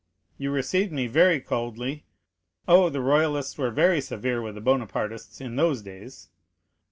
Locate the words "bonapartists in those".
4.61-5.83